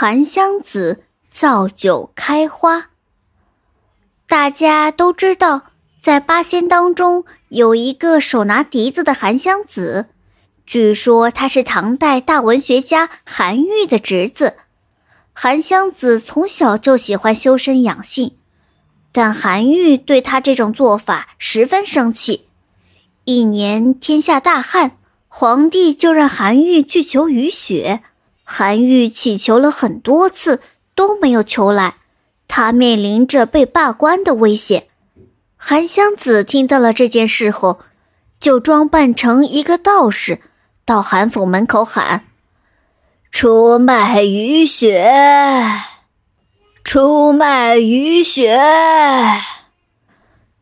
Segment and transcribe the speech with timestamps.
[0.00, 2.90] 韩湘子造酒开花。
[4.28, 10.06] 大家都知道，在八仙当中有一个手拿笛子的韩湘子，
[10.64, 14.58] 据说他是唐代大文学家韩愈的侄子。
[15.32, 18.36] 韩湘子从小就喜欢修身养性，
[19.10, 22.46] 但韩愈对他这种做法十分生气。
[23.24, 28.04] 一年天下大旱，皇帝就让韩愈去求雨雪。
[28.50, 30.62] 韩愈祈求了很多次，
[30.94, 31.96] 都没有求来，
[32.48, 34.86] 他面临着被罢官的危险。
[35.58, 37.80] 韩湘子听到了这件事后，
[38.40, 40.40] 就装扮成一个道士，
[40.86, 42.24] 到韩府门口喊。
[43.30, 45.12] 出卖雨雪，
[46.82, 48.58] 出卖雨雪。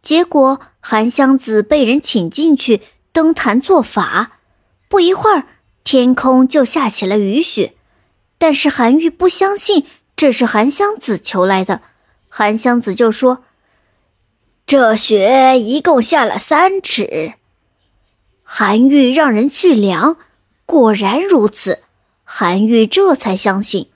[0.02, 2.82] 结果韩湘子被人请进去
[3.12, 4.40] 登坛做法，
[4.88, 5.46] 不一会儿，
[5.84, 7.74] 天空就下起了雨雪。
[8.38, 11.82] 但是韩愈不相信这是韩湘子求来的，
[12.28, 13.44] 韩湘子就说
[14.66, 17.34] ：“这雪一共下了三尺。”
[18.42, 20.16] 韩愈让人去量，
[20.64, 21.80] 果然如此。
[22.22, 23.90] 韩愈这才相信。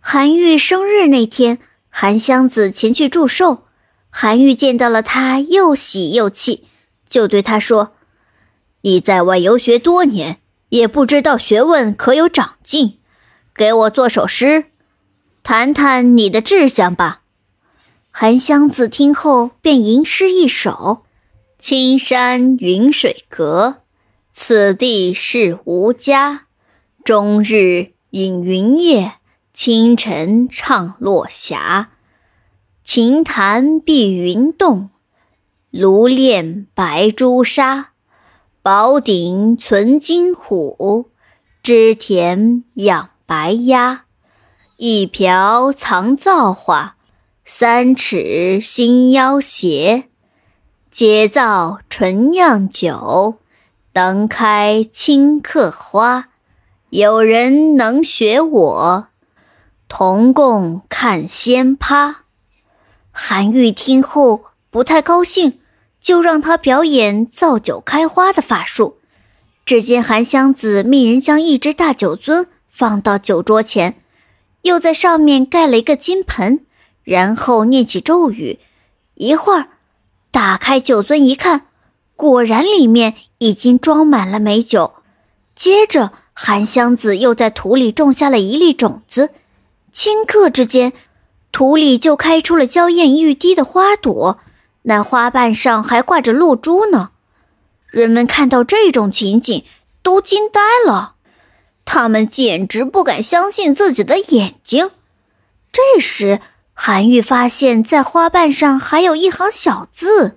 [0.00, 1.58] 韩愈生日那天，
[1.90, 3.64] 韩湘子前去祝寿。
[4.10, 6.64] 韩愈见到了他，又喜又气，
[7.08, 7.92] 就对他说
[8.82, 10.38] ：“你在外游学多年，
[10.70, 12.98] 也不知道学问可有长进，
[13.58, 14.66] 给我作首诗，
[15.42, 17.22] 谈谈你的志向吧。”
[18.12, 21.02] 韩湘子听后便吟诗一首
[21.58, 23.78] ：“青山云水阁，
[24.32, 26.46] 此地是吾家。”
[27.02, 29.14] 终日饮云夜，
[29.52, 31.90] 清晨唱落霞。
[32.84, 34.90] 琴弹碧云动，
[35.70, 37.90] 炉炼白朱砂。
[38.62, 41.10] 宝鼎存金虎，
[41.62, 44.06] 织田养白鸭。
[44.78, 46.96] 一瓢藏造化，
[47.44, 50.04] 三尺心腰斜。
[50.90, 53.36] 皆造纯酿酒，
[53.92, 56.30] 等开清客花。
[56.88, 59.08] 有人能学我，
[59.88, 62.14] 同共看仙葩。
[63.12, 65.60] 韩愈听后不太高兴，
[66.00, 68.96] 就让他表演造酒开花的法术。
[69.66, 72.46] 只见韩湘子命人将一只大酒樽
[72.78, 74.00] 放到酒桌前，
[74.62, 76.64] 又在上面盖了一个金盆，
[77.02, 78.60] 然后念起咒语。
[79.14, 79.66] 一会儿，
[80.30, 81.66] 打开酒樽一看，
[82.14, 84.94] 果然里面已经装满了美酒。
[85.56, 89.30] 接着，韩湘子又在土里种下了一粒种子，
[89.92, 90.92] 顷刻之间，
[91.50, 94.38] 土里就开出了娇艳欲滴的花朵，
[94.82, 97.10] 那花瓣上还挂着露珠呢。
[97.88, 99.64] 人们看到这种情景，
[100.04, 101.16] 都惊呆了，
[101.90, 104.90] 他们简直不敢相信自己的眼睛。
[105.72, 106.42] 这时，
[106.74, 110.36] 韩愈发现，在花瓣上还有一行小字：“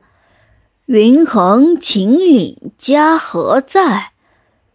[0.87, 4.11] 云横秦岭家何在？”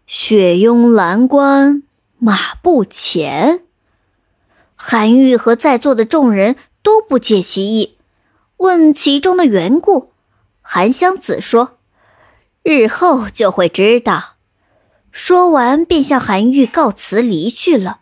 [0.06, 1.82] 雪拥蓝关
[2.18, 3.62] 马不前。
[4.74, 7.96] 韩愈和在座的众人都不解其意，
[8.58, 10.12] 问其中的缘故。
[10.60, 11.78] 韩湘子说
[12.62, 14.34] ：“日后就会知道。”
[15.16, 18.00] 说完便向韩愈告辞离去了。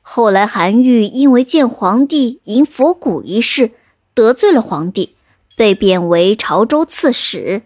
[0.00, 3.72] 后来，韩愈因为见皇帝迎佛骨一事
[4.14, 5.14] 得罪了皇帝，
[5.56, 7.64] 被贬为潮州刺史。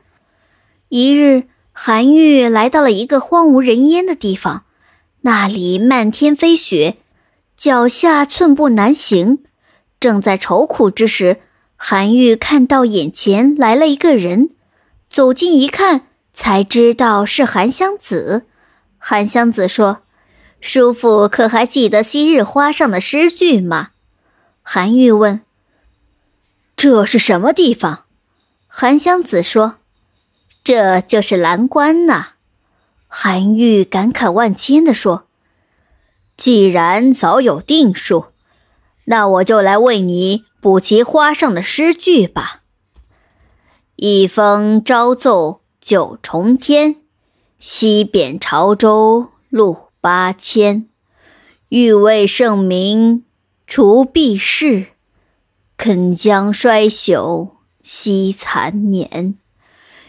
[0.89, 1.45] 一日。
[1.75, 4.65] 韩愈来到了一个荒无人烟的地方，
[5.23, 6.99] 那里漫天飞雪，
[7.57, 9.39] 脚下寸步难行。
[9.99, 11.41] 正在愁苦之时，
[11.77, 14.51] 韩愈看到眼前来了一个人，
[15.09, 18.45] 走近一看，才知道是韩湘子。
[19.05, 20.03] 韩湘子说
[20.63, 23.91] ：“叔父可还记得昔日花上的诗句吗？”
[24.63, 25.41] 韩愈问
[26.77, 28.05] ：“这是什么地方？”
[28.69, 29.75] 韩湘子说。
[30.65, 32.35] 这就是蓝关呐，
[33.09, 35.27] 韩愈感慨万千地说
[36.39, 38.27] ：“既然早有定数，
[39.07, 42.61] 那我就来为你补齐花上的诗句吧。
[43.97, 47.02] 一封朝奏九重天，
[47.65, 50.89] 西贬潮州路八千。
[51.69, 53.25] 欲为圣明
[53.69, 54.87] 除弊事，
[55.77, 57.51] 肯将衰朽
[57.81, 59.37] 惜残年。”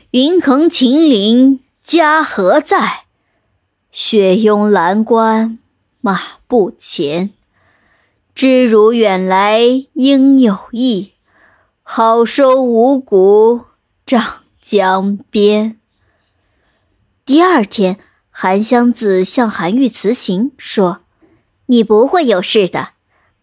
[0.10, 3.04] 云横秦岭家何在？
[3.92, 5.60] 雪拥蓝关
[6.02, 7.30] 马不前。
[8.34, 9.60] 知汝远来
[9.94, 11.12] 应有意，
[11.84, 13.62] 好收五谷
[14.08, 15.80] 涨江边。
[17.26, 18.00] 第二天，
[18.32, 21.00] 韩湘子向韩愈辞行，说
[21.68, 22.90] ：“你不会有事的，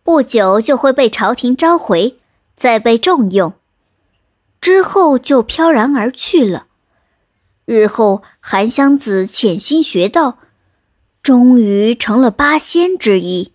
[0.03, 2.19] 不久就会被朝廷召回，
[2.55, 3.55] 再被重用，
[4.61, 6.67] 之后就飘然而去了。
[7.65, 10.37] 日后，韩湘子潜心学道，
[11.23, 13.55] 终于成了八仙之一。